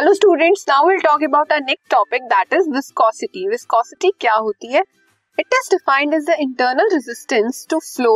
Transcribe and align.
Hello 0.00 0.12
students 0.14 0.64
now 0.68 0.86
will 0.88 0.98
talk 0.98 1.22
about 1.24 1.52
our 1.52 1.62
next 1.62 1.90
topic 1.90 2.22
that 2.24 2.52
is 2.54 2.68
viscosity 2.70 3.46
viscosity 3.48 4.10
क्या 4.20 4.34
होती 4.34 4.66
है? 4.66 4.80
It 5.38 5.54
is 5.54 5.68
defined 5.70 6.14
as 6.14 6.24
the 6.26 6.36
internal 6.40 6.88
resistance 6.92 7.66
to 7.70 7.78
flow 7.78 8.12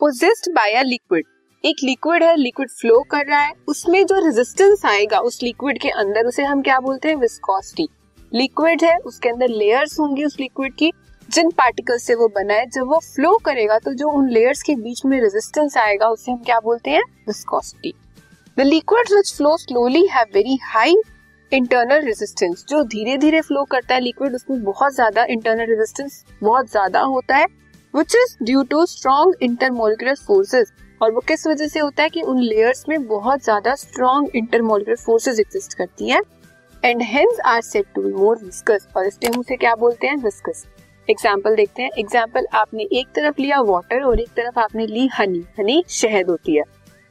possessed 0.00 0.50
by 0.54 0.72
a 0.72 0.82
liquid 0.82 1.24
एक 1.64 1.82
liquid 1.84 2.22
है 2.22 2.34
liquid 2.36 2.70
flow 2.70 3.02
कर 3.10 3.26
रहा 3.26 3.40
है। 3.40 3.52
उसमें 3.68 4.06
जो 4.06 4.20
रेजिस्टेंस 4.26 4.84
आएगा, 4.86 5.18
उस 5.20 5.42
लिक्विड 5.42 5.80
के 5.80 5.88
अंदर 6.02 6.26
उसे 6.26 6.44
हम 6.44 6.62
क्या 6.62 6.78
बोलते 6.80 7.08
हैं? 7.08 7.16
विस्कोसिटी 7.16 7.88
लिक्विड 8.32 8.84
है, 8.84 8.96
उसके 8.98 9.28
अंदर 9.28 9.48
लेयर्स 9.48 9.98
होंगी 10.00 10.24
उस 10.24 10.36
लिक्विड 10.40 10.74
की। 10.74 10.90
जिन 11.28 11.50
पार्टिकल 11.50 11.98
से 11.98 12.14
वो 12.14 12.28
बना 12.28 12.54
है, 12.54 12.66
जब 12.68 12.86
वो 12.88 13.00
फ्लो 13.06 13.36
करेगा 13.46 13.78
तो 13.78 13.92
जो 13.94 14.10
उन 14.10 14.28
लेयर्स 14.28 14.62
के 14.62 14.76
बीच 14.76 15.04
में 15.04 15.20
रेजिस्टेंस 15.20 15.76
आएगा, 15.78 16.08
उसे 16.08 16.32
हम 16.32 16.38
क्या 16.38 16.58
बोलते 16.60 16.90
हैं? 16.90 17.02
Viscosity 17.26 17.94
the 18.56 18.66
liquid 18.66 19.14
which 19.14 19.34
flow 19.36 19.56
slowly 19.58 20.06
have 20.06 20.34
very 20.34 20.58
high 20.64 20.96
internal 21.52 22.00
resistance 22.04 22.64
जो 22.68 22.82
धीरे 22.84 23.16
धीरे 23.16 23.40
फ्लो 23.40 23.64
करता 23.64 23.94
है 23.94 24.00
लिक्विड 24.00 24.34
उसमें 24.34 24.62
बहुत 24.62 24.94
ज़्यादा 24.94 25.24
इंटरनल 25.30 25.66
रेजिस्टेंस 25.66 26.24
बहुत 26.42 26.70
ज़्यादा 26.70 27.00
होता 27.02 27.36
है 27.36 27.46
which 27.94 28.14
is 28.14 28.36
due 28.44 28.62
to 28.62 28.84
strong 28.86 29.42
intermolecular 29.42 30.14
forces 30.26 30.72
और 31.00 31.12
वो 31.12 31.20
किस 31.20 31.46
वजह 31.46 31.68
से 31.68 31.80
होता 31.80 32.02
है 32.02 32.08
कि 32.08 32.22
उन 32.22 32.40
लेयर्स 32.40 32.84
में 32.88 33.06
बहुत 33.06 33.44
ज़्यादा 33.44 33.74
स्ट्रॉन्ग 33.74 34.36
इंटरमोलिकुलर 34.36 34.96
फोर्सेज 34.96 35.40
एग्जिस्ट 35.40 35.74
करती 35.74 36.08
हैं 36.10 36.20
and 36.82 37.02
hence 37.02 37.38
are 37.46 37.60
set 37.62 37.86
to 37.94 38.02
be 38.02 38.12
more 38.12 38.38
viscous 38.44 38.88
और 38.96 39.06
इसलिए 39.06 39.32
हम 39.32 39.40
उसे 39.40 39.56
क्या 39.56 39.74
बोलते 39.74 40.06
हैं? 40.06 40.16
विस्कस 40.16 40.66
एग्ज़ाम्पल 41.08 41.54
देखते 41.54 41.82
हैं. 41.82 41.90
एग्ज़ाम्पल 41.98 42.46
आपने 42.54 42.86
एक 42.92 43.08
तरफ़ 43.16 43.40
लिया 43.40 43.60
वाटर 43.62 44.02
और 44.02 44.20
एक 44.20 44.30
तरफ़ 44.36 44.58
आपने 44.60 44.86
ली 44.86 45.08
हनी 45.18 45.44
हनी 45.58 45.82
शहद 45.90 46.30
होती 46.30 46.56
है. 46.56 46.62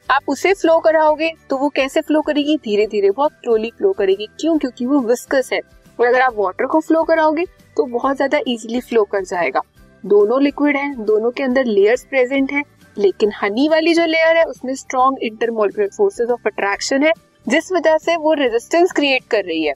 आप 0.08 0.28
उसे 0.28 0.52
फ्लो 0.54 0.78
कराओगे 0.80 1.30
तो 1.50 1.56
वो 1.58 1.68
कैसे 1.68 2.00
फ्लो 2.00 2.20
करेगी? 2.22 2.56
धीरे 2.56 2.86
धीरे 2.86 3.10
बहुत 3.10 3.32
स्लोली 3.32 3.70
फ्लो 3.78 3.92
करेगी। 3.92 4.26
क्यों? 4.40 4.56
क्योंकि 4.58 4.86
वो 4.86 5.00
विस्कस 5.00 5.50
है। 5.52 5.60
और 5.98 6.06
अगर 6.06 6.20
आप 6.20 6.34
वाटर 6.36 6.66
को 6.66 6.80
फ्लो 6.80 7.02
कराओगे 7.04 7.44
तो 7.76 7.84
बहुत 7.86 8.16
ज़्यादा 8.16 8.38
इजीली 8.48 8.80
फ्लो 8.80 9.04
कर 9.04 9.24
जाएगा। 9.24 9.60
दोनों 10.04 10.40
लिक्विड 10.42 10.76
हैं, 10.76 11.04
दोनों 11.04 11.30
के 11.30 11.42
अंदर 11.42 11.64
लेयर्स 11.64 12.04
प्रेजेंट 12.04 12.52
है, 12.52 12.62
लेकिन 12.96 13.32
हनी 13.34 13.68
वाली 13.68 13.94
जो 13.94 14.04
लेयर 14.06 14.36
है, 14.36 14.44
उसमें 14.44 14.74
strong 14.74 15.18
intermolecular 15.22 15.88
forces 15.96 16.30
of 16.30 16.48
attraction 16.48 17.02
है, 17.02 17.12
जिस 17.46 17.72
वजह 17.72 17.98
से 17.98 18.16
वो 18.16 18.32
रेजिस्टेंस 18.34 18.92
क्रिएट 18.92 19.24
कर 19.30 19.44
रही 19.44 19.64
है। 19.64 19.74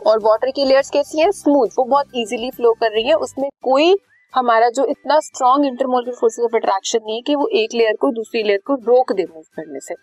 और 0.00 0.18
वाटर 0.18 0.50
की 0.50 0.64
लेयर्स 0.64 0.90
कैसी 0.90 1.20
है? 1.20 1.30
स्मूथ 1.32 1.68
वो 1.78 1.84
बहुत 1.84 2.16
इजीली 2.16 2.50
फ्लो 2.50 2.72
कर 2.72 2.90
रही 2.90 3.08
है। 3.08 3.14
उसमें 3.16 3.48
कोई 3.62 3.94
हमारा 4.34 4.68
जो 4.68 4.84
इतना 4.86 5.18
strong 5.20 5.66
intermolecular 5.66 6.16
forces 6.16 6.44
of 6.44 6.56
attraction 6.56 6.98
नहीं 6.98 7.16
है 7.16 7.22
कि 7.22 7.34
वो 7.34 7.46
एक 7.54 7.74
लेयर 7.74 7.96
को, 8.00 8.10
दूसरी 8.12 8.42
लेयर 8.42 8.60
को 8.66 8.74
रोक 8.86 9.12
दे 9.12 9.24
मूव 9.24 9.42
करने 9.56 9.80
से। 9.80 9.94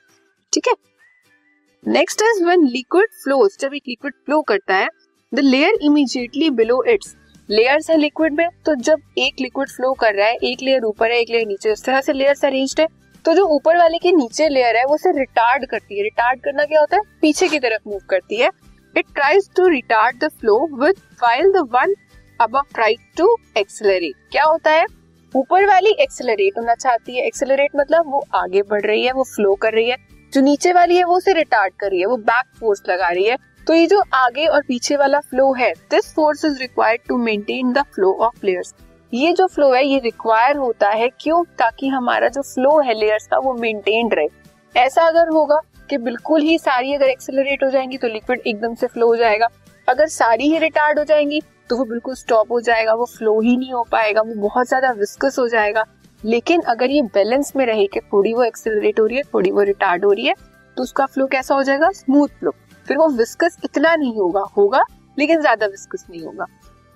ठीक 0.54 0.68
है? 0.68 0.73
Next 1.84 2.22
is 2.22 2.44
when 2.46 2.66
liquid 2.68 3.10
flows 3.23 3.58
जब 3.60 3.73
एक 3.73 3.84
लिक्विड 3.88 4.14
फ्लो 4.26 4.42
करता 4.42 4.76
है 4.76 4.88
the 5.32 5.40
layer 5.40 5.80
immediately 5.84 6.50
below 6.52 6.84
its 6.84 7.16
layers 7.50 7.90
है 7.90 7.98
लिक्विड 7.98 8.34
में 8.34 8.48
तो 8.66 8.76
जब 8.78 9.02
एक 9.18 9.42
लिक्विड 9.42 9.70
फ्लो 9.70 9.92
कर 9.94 10.14
रहा 10.16 10.28
है, 10.28 10.36
एक 10.36 10.62
लेयर 10.62 10.84
ऊपर 10.86 11.12
है, 11.12 11.20
एक 11.20 11.30
लेयर 11.30 11.48
नीचे, 11.48 11.72
इस 11.72 11.84
तरह 11.86 12.02
से 12.02 12.14
लेयर्स 12.14 12.45
अरेंज्ड 12.45 12.80
है 12.80 12.88
तो 13.26 13.34
जो 13.34 13.45
ऊपर 13.56 13.78
वाले 13.78 13.98
के 13.98 14.12
नीचे 14.12 14.48
लेयर 14.50 14.78
है, 14.78 14.86
वो 14.86 14.95
उसे 14.95 15.12
रिटार्ड 15.18 15.66
करती 15.70 15.98
है। 15.98 16.04
रिटार्ड 16.04 16.40
करना 16.44 16.66
क्या 16.66 16.80
होता 16.80 16.98
है? 16.98 17.02
पीछे 17.22 17.48
की 17.48 17.60
तरफ़ 17.60 17.90
मूव 17.90 18.00
करती 18.10 18.36
है। 18.36 18.50
It 18.95 19.06
tries 19.16 19.50
to 19.56 19.68
retard 19.68 20.23
the 20.23 20.30
flow 20.32 20.56
with 20.78 21.02
while 21.23 21.52
the 21.52 21.68
one 21.73 21.94
above 22.42 22.61
try 22.75 22.95
to 23.17 23.36
accelerate 23.58 24.14
क्या 24.31 24.44
होता 24.44 24.72
है? 24.72 24.86
ऊपर 25.36 25.66
वाली 25.66 25.89
एक्सेलरेट 26.00 26.58
होना 26.58 26.75
चाहती 26.75 27.17
है. 27.17 27.25
एक्सेलरेट 27.25 27.72
मतलब 27.75 28.11
वो 28.11 28.23
आगे 28.36 28.61
बढ़ 28.61 28.81
रही 28.81 29.06
है, 29.06 29.11
वो 29.11 29.23
फ्लो 29.23 29.53
कर 29.56 29.73
रही 29.73 29.89
है. 29.89 29.98
जो 30.33 30.42
नीचे 30.42 30.73
वाली 30.73 30.95
है, 30.98 31.03
वो 31.03 31.17
उसे 31.17 31.33
रिटार्ड 31.33 31.73
कर 31.73 31.89
रही 31.89 32.00
है, 32.00 32.06
वो 32.06 32.17
बैक 32.17 32.45
फोर्स 32.59 32.81
लगा 32.89 33.09
रही 33.09 33.25
है. 33.25 33.38
तो 33.67 33.73
ये 33.73 33.88
जो 33.88 34.02
आगे 34.14 34.45
और 34.45 34.61
पीछे 34.67 34.95
वाला 34.95 35.20
फ्लो 35.20 35.54
है 35.54 35.71
this 35.92 36.14
force 36.14 36.45
is 36.45 36.60
required 36.60 37.02
to 37.08 37.17
maintain 37.17 37.73
the 37.73 37.83
flow 37.95 38.14
of 38.14 38.45
layers 38.45 38.73
ये 39.14 39.33
जो 39.33 39.48
फ्लो 39.48 39.71
है, 39.73 39.86
ये 39.86 39.99
रिक्वायर 39.99 40.55
होता 40.55 40.89
है 40.89 41.10
क्यों? 41.20 41.43
ताकि 41.43 41.87
हमारा 41.87 42.27
जो 42.27 42.42
फ्लो 42.42 42.82
है 42.82 42.93
लेयर्स 42.93 43.27
का, 43.27 43.37
वो 43.37 43.54
मेंटेन 43.54 44.10
रहे. 44.11 44.27
ऐसा 44.76 45.02
अगर 45.02 45.27
होगा 45.27 45.60
कि 45.89 45.98
बिल्कुल 45.98 46.42
ही 46.42 46.58
सारी 46.58 46.93
अगर 46.93 47.05
एक्सेलरेट 47.05 47.64
हो 47.64 47.70
जाएँगी 47.70 47.98
तो 47.98 48.08
लिक्विड 48.08 48.42
एकदम 48.48 48.76
से 48.76 48.87
फ्लो 48.87 49.08
हो 49.08 49.16
जाएगा. 49.16 49.48
अगर 49.87 50.08
सारी 50.08 50.43
ही 50.43 50.58
रिटार्ड 50.58 50.99
हो 50.99 51.05
जाएँगी 51.05 51.42
तो 51.71 51.76
वो 51.77 51.83
बिल्कुल 51.86 52.15
स्टॉप 52.15 52.52
हो 52.52 52.59
जाएगा, 52.61 52.93
वो 52.93 53.05
फ्लो 53.08 53.39
ही 53.42 53.55
नहीं 53.58 53.73
हो 53.73 53.83
पाएगा, 53.92 54.21
वो 54.21 54.33
बहुत 54.39 54.67
ज़्यादा 54.67 54.89
विस्कस 54.93 55.36
हो 55.39 55.48
जाएगा। 55.48 55.83
लेकिन 56.21 56.61
अगर 56.70 56.92
ये 56.92 57.02
बैलेंस 57.14 57.52
में 57.55 57.65
रहे 57.65 57.86
कि 57.87 57.99
थोड़ी 58.04 58.33
वो 58.33 58.43
एक्सेलरेट 58.43 58.99
हो 58.99 59.05
रही 59.05 59.17
है, 59.17 59.23
थोड़ी 59.33 59.52
वो 59.52 59.61
रिटार्ड 59.64 60.05
हो 60.05 60.11
रही 60.11 60.26
है 60.26 60.33
तो 60.77 60.83
उसका 60.83 61.05
फ्लो 61.05 61.27
कैसा 61.27 61.55
हो 61.55 61.64
जाएगा? 61.64 61.89
स्मूथ 61.92 62.27
फ्लो 62.39 62.52
फिर 62.87 62.98
वो 62.98 63.08
विस्कस 63.11 63.58
इतना 63.65 63.95
नहीं 63.95 64.15
होगा 64.15 64.43
होगा, 64.58 64.83
लेकिन 65.17 65.42
ज़्यादा 65.42 65.65
विस्कस 65.67 66.05
नहीं 66.10 66.21
होगा। 66.21 66.45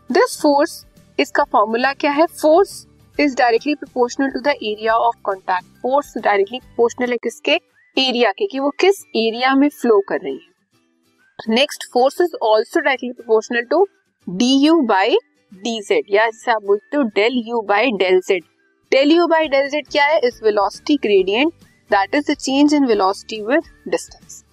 दिस 0.09 0.37
फोर्स 0.41 0.85
इसका 1.19 1.43
फॉर्मूला 1.45 1.93
क्या 1.95 2.11
है? 2.11 2.25
Force 2.33 2.85
is 3.17 3.35
directly 3.37 3.75
proportional 3.75 4.31
to 4.31 4.39
the 4.41 4.47
area 4.47 4.95
of 4.97 5.21
contact 5.23 5.81
force 5.81 6.13
directly 6.19 6.59
proportional 6.59 7.11
है 7.11 7.17
किसके? 7.23 7.59
एरिया 7.97 8.31
के, 8.31 8.45
कि 8.45 8.59
वो 8.59 8.69
किस 8.79 9.03
एरिया 9.17 9.55
में 9.55 9.69
फ्लो 9.71 9.99
कर 10.09 10.19
रही 10.19 10.35
है। 10.35 11.53
Next 11.55 11.91
force 11.93 12.21
is 12.21 12.35
also 12.43 12.79
directly 12.79 13.11
proportional 13.13 13.61
to 13.71 13.87
D 14.27 14.45
U 14.57 14.79
by 14.81 15.17
D 15.51 15.79
Z 15.81 16.05
या 16.09 16.25
जैसे 16.25 16.51
आप 16.51 16.63
बोलते 16.65 16.97
हो 16.97 17.03
del 17.15 17.33
U 17.47 17.61
by 17.61 17.91
del 17.97 18.19
Z 18.27 18.43
del 18.91 19.11
U 19.11 19.27
by 19.27 19.47
del 19.47 19.67
Z 19.69 19.87
क्या 19.87 20.05
है? 20.05 20.19
इस 20.19 20.39
velocity 20.43 20.95
gradient 20.97 21.53
that 21.91 22.15
is 22.15 22.31
the 22.31 22.35
change 22.35 22.73
in 22.73 22.85
velocity 22.85 23.41
with 23.41 23.63
distance 23.87 24.43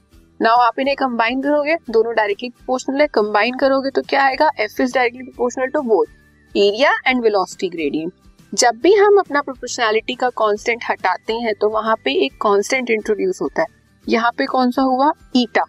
now 0.40 0.60
आप 0.60 0.78
इन्हें 0.80 0.96
कंबाइन 0.96 1.40
करोगे, 1.42 1.76
दोनों 1.90 2.14
डायरेक्टली 2.14 2.48
प्रोपोर्शनल 2.50 3.00
है 3.00 3.06
कंबाइन 3.14 3.56
करोगे 3.56 3.90
तो 3.90 4.02
क्या 4.02 4.24
आएगा? 4.24 4.50
F 4.60 4.82
is 4.82 4.94
directly 4.94 5.22
proportional 5.22 5.66
to 5.68 5.82
both 5.82 6.56
area 6.56 6.92
and 7.06 7.22
velocity 7.22 7.68
gradient 7.68 8.12
जब 8.52 8.80
भी 8.82 8.94
हम 8.94 9.18
अपना 9.18 9.42
प्रोपोर्शनैलिटी 9.42 10.14
का 10.14 10.28
कांस्टेंट 10.38 10.82
हटाते 10.90 11.32
हैं 11.42 11.54
तो 11.60 11.68
वहाँ 11.70 11.96
पे 12.04 12.24
एक 12.24 12.40
कांस्टेंट 12.42 12.90
इंट्रोड्यूस 12.90 13.42
होता 13.42 13.62
है। 13.62 13.68
यहाँ 14.04 14.30
पे 14.38 14.46
कौन 14.46 14.70
सा 14.70 14.82
हुआ? 14.84 15.12
ईटा 15.36 15.64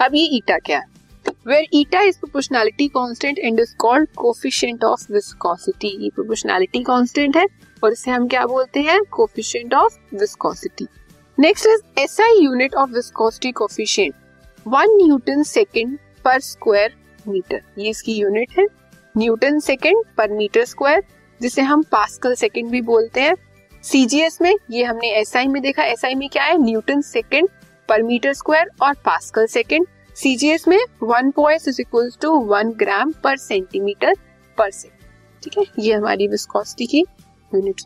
अब 0.00 0.14
ये 0.14 0.28
ईटा 0.36 0.58
क्या 0.58 0.78
है? 0.78 0.84
Where 1.46 1.66
eta 1.74 2.00
is 2.02 2.18
proportionality 2.18 2.86
constant 2.88 3.38
and 3.38 3.60
is 3.60 3.74
called 3.80 4.08
coefficient 4.16 4.82
of 4.84 5.12
viscosity 5.12 5.88
ये 6.02 6.08
प्रोपोर्शनैलिटी 6.14 6.82
कांस्टेंट 6.84 7.36
है, 7.36 7.46
और 7.82 7.92
इसे 7.92 8.10
हम 8.10 8.26
क्या 8.28 8.44
बोलते 8.46 8.80
हैं? 8.80 9.00
Coefficient 9.10 9.74
of 9.74 9.96
viscosity 10.14 10.86
next 11.38 11.66
is 11.66 12.00
SI 12.00 12.42
unit 12.42 12.74
of 12.74 12.90
viscosity 12.90 13.52
coefficient 13.52 14.14
one 14.66 14.96
newton 14.96 15.42
second 15.42 15.96
per 16.24 16.40
square 16.40 16.94
metre 17.26 17.62
ये 17.78 17.90
इसकी 17.90 18.14
यूनिट 18.14 18.58
है. 18.58 18.66
Newton 19.14 19.58
second 19.60 20.02
per 20.16 20.32
metre 20.32 20.64
square 20.64 21.02
जिसे 21.40 21.62
हम 21.62 21.82
पास्कल 21.92 22.34
सेकेंड 22.34 22.68
भी 22.70 22.80
बोलते 22.82 23.20
हैं. 23.20 23.34
सीजीएस 23.84 24.38
में, 24.42 24.54
ये 24.70 24.84
हमने 24.84 25.10
एसआई 25.20 25.46
में 25.46 25.62
देखा. 25.62 25.84
एसआई 25.84 26.14
में 26.14 26.28
क्या 26.28 26.44
है? 26.44 26.58
Newton 26.58 27.00
second 27.02 27.48
per 27.88 28.02
metre 28.02 28.32
square 28.32 28.70
और 28.82 28.94
पास्कल 29.04 29.46
सेकेंड 29.48 29.86
सीजीएस 30.16 30.68
में 30.68 30.78
one 31.02 31.30
point 31.30 31.68
is 31.68 31.80
equal 31.80 32.10
to 32.22 32.30
one 32.40 32.70
gram 32.70 33.12
per 33.12 33.36
centimetre 33.36 34.14
per 34.58 34.70
second 34.70 34.98
ठीक 35.42 35.58
है? 35.58 35.64
ये 35.78 35.94
हमारी 35.94 36.28
विस्कोसिटी 36.28 36.86
की 36.86 37.00
unit 37.54 37.80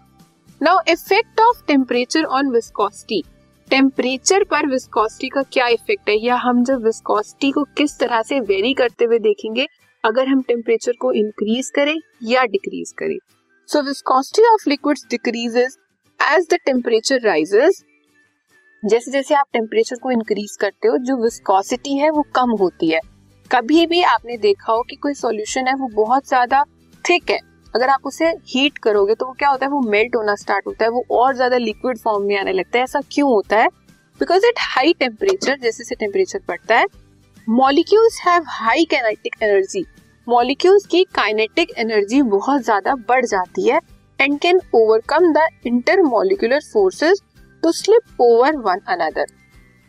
now 0.62 0.78
effect 0.88 1.40
of 1.40 1.66
temperature 1.66 2.24
on 2.24 2.50
viscosity 2.50 3.22
temperature 3.70 4.44
पर 4.44 4.66
विस्कोसिटी 4.66 5.28
का 5.28 5.42
क्या 5.42 5.66
इफ़ेक्ट 5.66 6.08
है? 6.08 6.26
या 6.26 6.36
हम 6.36 6.64
जब 6.64 6.84
विस्कोसिटी 6.84 7.50
को 7.50 7.64
किस 7.64 7.98
तरह 7.98 8.22
से 8.22 8.40
वेरी 8.40 8.74
करते 8.74 9.04
हुए 9.04 9.18
देखेंगे, 9.18 9.66
अगर 10.04 10.28
हम 10.28 10.42
टेम्परेचर 10.42 10.92
को 11.00 11.12
इंक्रीज 11.12 11.70
करें 11.70 11.96
या 12.22 12.44
डिक्रीज 12.44 12.92
करें? 12.98 13.18
So 13.66 13.80
viscosity 13.82 14.52
of 14.52 14.68
liquids 14.70 15.06
decreases 15.14 15.76
as 16.20 16.46
the 16.50 16.54
temperature 16.54 17.20
rises. 17.20 17.84
जैसे 18.84 19.10
जैसे 19.10 19.34
आप 19.34 19.46
टेम्परेचर 19.52 19.96
को 19.96 20.10
इंक्रीज 20.10 20.56
करते 20.60 20.88
हो, 20.88 20.96
जो 20.98 21.16
विस्कोसिटी 21.16 21.96
है, 21.98 22.10
वो 22.10 22.22
कम 22.34 22.50
होती 22.60 22.88
है। 22.90 23.00
कभी 23.50 23.86
भी 23.86 24.02
आपने 24.04 24.36
देखा 24.38 24.72
हो 24.72 24.82
कि 24.82 24.96
कोई 24.96 25.14
सॉल्यूशन 25.14 25.68
है, 25.68 25.74
वो 25.74 25.88
बहुत 25.94 26.28
ज़्यादा 26.28 26.62
थिक 27.04 27.30
है। 27.30 27.38
अगर 27.74 27.88
आप 27.88 28.06
उसे 28.06 28.26
हीट 28.48 28.78
करोगे 28.78 29.14
तो 29.14 29.26
वो 29.26 29.32
क्या 29.32 29.48
होता 29.48 29.66
है, 29.66 29.70
वो 29.72 29.80
मेल्ट 29.82 30.16
होना 30.16 30.34
स्टार्ट 30.34 30.66
होता 30.66 30.84
है, 30.84 30.90
वो 30.90 31.04
और 31.12 31.34
ज़्यादा 31.34 31.56
लिक्विड 31.58 31.98
फॉर्म 31.98 32.26
में 32.26 32.36
आने 32.38 32.52
लगता 32.52 32.78
है। 32.78 32.84
ऐसा 32.84 33.00
क्यों 33.12 33.30
होता 33.30 33.56
है? 33.56 33.68
बिकॉज़ 34.20 34.46
एट 34.46 34.58
हाई 34.58 34.92
टेम्परेचर 34.92 35.56
जैसे 35.56 35.78
जैसे 35.78 35.94
टेम्परेचर 35.94 36.40
बढ़ता 36.48 36.76
है 36.76 36.86
molecules 37.46 38.20
have 38.26 38.44
high 38.48 38.84
kinetic 38.84 39.42
energy 39.42 39.84
molecules 40.26 40.86
की 40.86 41.02
काइनेटिक 41.14 41.78
एनर्जी 41.78 42.22
बहुत 42.30 42.62
ज़्यादा 42.62 42.94
बढ़ 43.08 43.24
जाती 43.26 43.68
है 43.68 43.80
and 44.18 44.38
can 44.38 44.60
overcome 44.74 45.32
the 45.32 45.48
intermolecular 46.02 46.60
forces 46.72 47.20
to 47.64 47.70
slip 47.72 48.20
over 48.20 48.56
one 48.56 48.80
another 48.88 49.26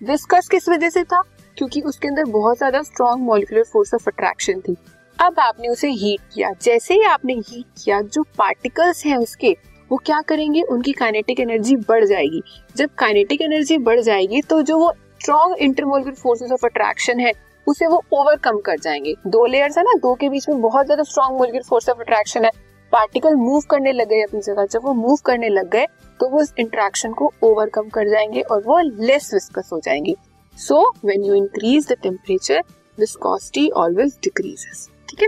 viscous 0.02 0.48
किस 0.48 0.68
वजह 0.70 0.90
से 0.90 1.04
था? 1.04 1.22
क्योंकि 1.58 1.82
उसके 1.82 2.08
अंदर 2.08 2.26
बहुत 2.26 2.58
ज़्यादा 2.58 2.82
strong 2.82 3.24
molecular 3.24 3.64
force 3.64 3.94
of 3.94 4.10
attraction 4.10 4.60
थी। 4.60 4.76
अब 5.20 5.40
आपने 5.40 5.68
उसे 5.68 5.90
हीट 5.90 6.22
किया। 6.34 6.52
जैसे 6.62 6.94
ही 6.94 7.04
आपने 7.04 7.34
हीट 7.34 7.66
किया, 7.84 8.02
जो 8.02 8.24
पार्टिकल्स 8.38 9.06
हैं 9.06 9.18
उसके, 9.18 9.56
वो 9.92 9.98
क्या 9.98 10.22
करेंगे? 10.22 10.62
उनकी 10.62 10.92
काइनेटिक 10.92 11.40
एनर्जी 11.40 11.76
बढ़ 11.90 12.06
जाएगी। 12.06 12.42
जब 12.78 12.90
काइनेटिक 12.98 13.42
एनर्जी 13.42 13.78
बढ़ 13.80 14.00
जाएगी 14.02 14.42
तो 14.42 14.62
जो 14.62 14.78
वो 14.78 14.92
strong 15.22 15.58
intermolecular 15.58 16.16
forces 16.16 16.52
of 16.52 16.66
attraction 16.66 17.20
है, 17.20 17.32
उसे 17.68 17.88
वो 17.88 18.04
ओवरकम 18.14 18.60
कर 18.60 18.80
जाएँगे। 18.80 19.16
दो 19.28 19.46
लेयर्स 19.46 19.78
है 19.78 19.84
ना, 19.84 19.94
दो 19.94 20.14
के 20.16 20.30
बीच 20.30 20.50
में 20.50 20.62
बहुत 20.62 20.86
ज़्यादा 20.86 21.04
strong 21.04 21.38
molecular 21.38 21.64
force 21.64 21.90
of 21.90 22.00
attraction 22.00 22.46
है। 22.46 22.52
पार्टिकल 22.96 23.36
मूव 23.36 23.62
करने 23.70 23.92
लग 23.92 24.10
गए 24.10 24.22
अपनी 24.22 24.42
जगह। 24.42 24.66
जब 24.66 24.82
वो 24.84 24.94
मूव 24.94 25.18
करने 25.26 25.50
लग 25.50 25.70
गए 25.70 25.86
तो 26.20 26.30
वो 26.30 26.42
इस 26.42 26.54
इंट्रैक्शन 26.60 27.14
को 27.14 27.32
ओवरकम 27.44 27.90
कर 27.90 28.10
जाएँगे 28.10 28.42
और 28.42 28.62
वो 28.66 28.80
लेस 29.06 29.30
विस्कस 29.34 29.70
हो 29.74 29.80
जाएँगे। 29.80 30.16
So 30.58 30.82
when 31.06 31.24
you 31.24 31.34
increase 31.36 31.88
the 31.88 31.96
temperature 32.04 32.62
viscosity 32.98 33.70
always 33.70 34.18
decreases 34.24 34.88
ठीक 35.10 35.22
है? 35.22 35.28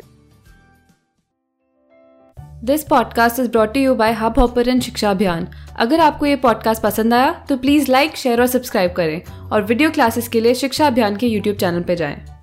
This 2.63 2.83
podcast 2.83 3.39
is 3.39 3.49
brought 3.49 3.77
you 3.77 3.95
by 3.95 4.13
Hubhopper 4.39 4.79
Shiksha 4.79 5.11
Abhiyan 5.11 5.47
अगर 5.79 5.99
आपको 5.99 6.25
ये 6.25 6.35
पॉडकास्ट 6.35 6.83
पसंद 6.83 7.13
आया 7.13 7.31
तो 7.49 7.57
प्लीज़ 7.57 7.91
लाइक 7.91 8.15
शेयर 8.15 8.41
और 8.41 8.47
सब्सक्राइब 8.47 8.93
करें। 8.93 9.49
और 9.51 9.63
वीडियो 9.63 9.91
क्लासेस 9.91 10.27
के 10.27 10.41
लिए 10.41 10.53
शिक्षा 10.55 10.87
अभियान 10.87 11.15
के 11.15 11.27
यूट्यूब 11.27 11.57
चैनल 11.57 11.83
पर 11.83 11.95
जाएँ। 11.95 12.36